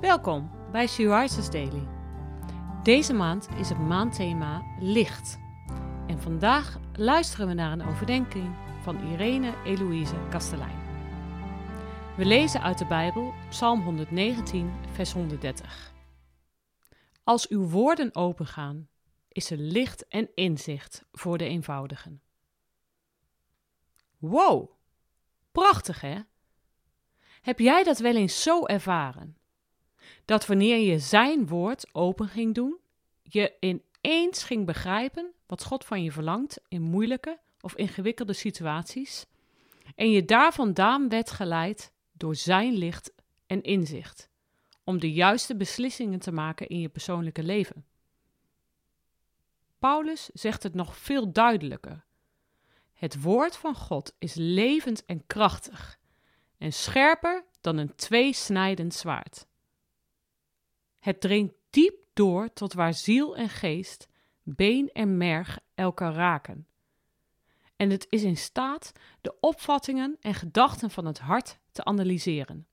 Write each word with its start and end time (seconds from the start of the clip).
Welkom 0.00 0.50
bij 0.72 0.86
She 0.86 1.20
Rises 1.20 1.50
Daily. 1.50 1.88
Deze 2.82 3.12
maand 3.12 3.48
is 3.58 3.68
het 3.68 3.78
maandthema 3.78 4.62
licht. 4.78 5.38
En 6.06 6.20
vandaag 6.20 6.78
luisteren 6.92 7.46
we 7.46 7.54
naar 7.54 7.72
een 7.72 7.86
overdenking 7.86 8.56
van 8.82 9.10
Irene 9.12 9.54
Eloïse 9.64 10.26
Kastelein. 10.30 10.78
We 12.16 12.24
lezen 12.24 12.62
uit 12.62 12.78
de 12.78 12.86
Bijbel 12.86 13.32
Psalm 13.48 13.82
119, 13.82 14.72
vers 14.92 15.12
130. 15.12 15.94
Als 17.24 17.48
uw 17.48 17.68
woorden 17.68 18.14
opengaan, 18.14 18.88
is 19.28 19.50
er 19.50 19.58
licht 19.58 20.08
en 20.08 20.28
inzicht 20.34 21.04
voor 21.12 21.38
de 21.38 21.44
eenvoudigen. 21.44 22.22
Wow, 24.18 24.70
prachtig 25.52 26.00
hè? 26.00 26.20
Heb 27.40 27.58
jij 27.58 27.84
dat 27.84 27.98
wel 27.98 28.14
eens 28.14 28.42
zo 28.42 28.66
ervaren? 28.66 29.39
Dat 30.30 30.46
wanneer 30.46 30.78
je 30.78 30.98
zijn 30.98 31.46
woord 31.46 31.94
open 31.94 32.28
ging 32.28 32.54
doen, 32.54 32.78
je 33.22 33.52
ineens 33.60 34.42
ging 34.42 34.66
begrijpen 34.66 35.32
wat 35.46 35.64
God 35.64 35.84
van 35.84 36.02
je 36.02 36.12
verlangt 36.12 36.60
in 36.68 36.82
moeilijke 36.82 37.38
of 37.60 37.76
ingewikkelde 37.76 38.32
situaties, 38.32 39.26
en 39.94 40.10
je 40.10 40.24
daarvandaan 40.24 41.08
werd 41.08 41.30
geleid 41.30 41.92
door 42.12 42.34
zijn 42.34 42.72
licht 42.72 43.12
en 43.46 43.62
inzicht, 43.62 44.28
om 44.84 45.00
de 45.00 45.12
juiste 45.12 45.56
beslissingen 45.56 46.18
te 46.18 46.32
maken 46.32 46.68
in 46.68 46.80
je 46.80 46.88
persoonlijke 46.88 47.42
leven. 47.42 47.84
Paulus 49.78 50.30
zegt 50.32 50.62
het 50.62 50.74
nog 50.74 50.96
veel 50.96 51.32
duidelijker. 51.32 52.04
Het 52.92 53.22
woord 53.22 53.56
van 53.56 53.74
God 53.74 54.14
is 54.18 54.34
levend 54.34 55.04
en 55.04 55.26
krachtig 55.26 55.98
en 56.58 56.72
scherper 56.72 57.44
dan 57.60 57.76
een 57.76 57.94
tweesnijdend 57.94 58.94
zwaard. 58.94 59.48
Het 61.00 61.20
dringt 61.20 61.54
diep 61.70 61.94
door 62.12 62.52
tot 62.52 62.72
waar 62.72 62.94
ziel 62.94 63.36
en 63.36 63.48
geest, 63.48 64.08
been 64.42 64.90
en 64.92 65.16
merg 65.16 65.58
elkaar 65.74 66.14
raken. 66.14 66.66
En 67.76 67.90
het 67.90 68.06
is 68.08 68.22
in 68.22 68.36
staat 68.36 68.92
de 69.20 69.40
opvattingen 69.40 70.16
en 70.20 70.34
gedachten 70.34 70.90
van 70.90 71.04
het 71.04 71.18
hart 71.18 71.58
te 71.72 71.84
analyseren. 71.84 72.66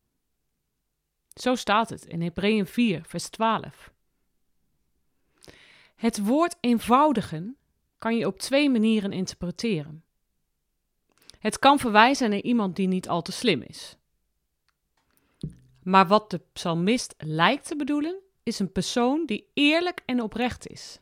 Zo 1.33 1.55
staat 1.55 1.89
het 1.89 2.05
in 2.05 2.21
Hebreeën 2.21 2.65
4, 2.65 3.03
vers 3.05 3.29
12. 3.29 3.91
Het 5.95 6.25
woord 6.25 6.55
eenvoudigen 6.59 7.57
kan 7.97 8.17
je 8.17 8.25
op 8.25 8.39
twee 8.39 8.69
manieren 8.69 9.11
interpreteren. 9.11 10.03
Het 11.39 11.59
kan 11.59 11.79
verwijzen 11.79 12.29
naar 12.29 12.39
iemand 12.39 12.75
die 12.75 12.87
niet 12.87 13.09
al 13.09 13.21
te 13.21 13.31
slim 13.31 13.61
is. 13.61 13.97
Maar 15.87 16.07
wat 16.07 16.29
de 16.29 16.41
psalmist 16.53 17.15
lijkt 17.17 17.67
te 17.67 17.75
bedoelen, 17.75 18.19
is 18.43 18.59
een 18.59 18.71
persoon 18.71 19.25
die 19.25 19.49
eerlijk 19.53 20.01
en 20.05 20.21
oprecht 20.21 20.67
is. 20.67 20.99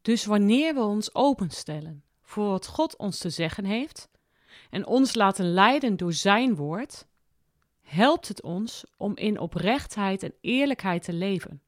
Dus 0.00 0.24
wanneer 0.24 0.74
we 0.74 0.80
ons 0.80 1.14
openstellen 1.14 2.04
voor 2.22 2.48
wat 2.48 2.66
God 2.66 2.96
ons 2.96 3.18
te 3.18 3.30
zeggen 3.30 3.64
heeft 3.64 4.08
en 4.70 4.86
ons 4.86 5.14
laten 5.14 5.52
leiden 5.52 5.96
door 5.96 6.12
Zijn 6.12 6.54
woord, 6.54 7.06
helpt 7.80 8.28
het 8.28 8.42
ons 8.42 8.84
om 8.96 9.16
in 9.16 9.38
oprechtheid 9.38 10.22
en 10.22 10.34
eerlijkheid 10.40 11.02
te 11.02 11.12
leven. 11.12 11.62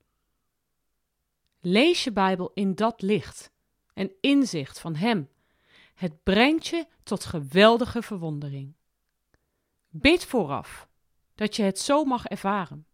Lees 1.60 2.04
je 2.04 2.12
Bijbel 2.12 2.50
in 2.54 2.74
dat 2.74 3.02
licht 3.02 3.50
en 3.92 4.12
inzicht 4.20 4.80
van 4.80 4.94
Hem. 4.94 5.28
Het 5.94 6.22
brengt 6.22 6.66
je 6.66 6.86
tot 7.02 7.24
geweldige 7.24 8.02
verwondering. 8.02 8.74
Bid 9.88 10.24
vooraf 10.24 10.92
dat 11.34 11.56
je 11.56 11.62
het 11.62 11.78
zo 11.78 12.04
mag 12.04 12.26
ervaren. 12.26 12.86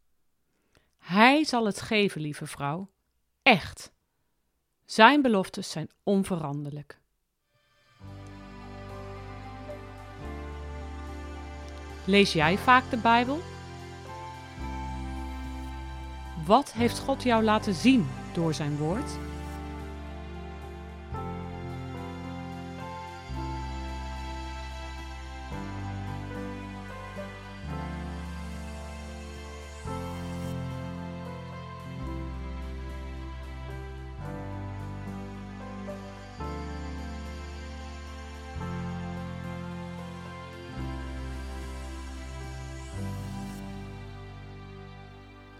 Hij 0.99 1.45
zal 1.45 1.67
het 1.67 1.81
geven, 1.81 2.21
lieve 2.21 2.47
vrouw. 2.47 2.91
Echt. 3.43 3.93
Zijn 4.85 5.23
beloftes 5.23 5.71
zijn 5.71 5.91
onveranderlijk. 6.03 7.01
Lees 12.05 12.33
jij 12.33 12.59
vaak 12.59 12.91
de 12.91 12.97
Bijbel? 12.97 13.41
Wat 16.47 16.73
heeft 16.73 16.99
God 16.99 17.23
jou 17.23 17.45
laten 17.45 17.75
zien 17.75 18.09
door 18.33 18.55
zijn 18.55 18.77
woord? 18.77 19.30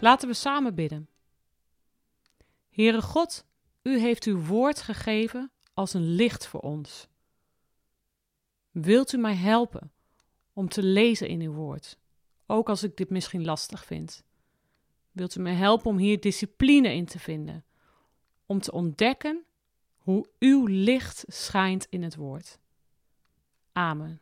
Laten 0.01 0.27
we 0.27 0.33
samen 0.33 0.75
bidden. 0.75 1.09
Heere 2.69 3.01
God, 3.01 3.45
u 3.81 3.99
heeft 3.99 4.23
uw 4.23 4.43
woord 4.43 4.81
gegeven 4.81 5.51
als 5.73 5.93
een 5.93 6.07
licht 6.15 6.47
voor 6.47 6.59
ons. 6.59 7.07
Wilt 8.71 9.13
u 9.13 9.17
mij 9.17 9.35
helpen 9.35 9.91
om 10.53 10.69
te 10.69 10.83
lezen 10.83 11.27
in 11.27 11.41
uw 11.41 11.53
woord, 11.53 11.97
ook 12.45 12.69
als 12.69 12.83
ik 12.83 12.97
dit 12.97 13.09
misschien 13.09 13.45
lastig 13.45 13.85
vind? 13.85 14.23
Wilt 15.11 15.35
u 15.35 15.39
mij 15.39 15.53
helpen 15.53 15.89
om 15.89 15.97
hier 15.97 16.19
discipline 16.19 16.93
in 16.93 17.05
te 17.05 17.19
vinden, 17.19 17.65
om 18.45 18.59
te 18.59 18.71
ontdekken 18.71 19.45
hoe 19.97 20.29
uw 20.39 20.65
licht 20.65 21.23
schijnt 21.27 21.87
in 21.89 22.03
het 22.03 22.15
woord? 22.15 22.59
Amen. 23.71 24.21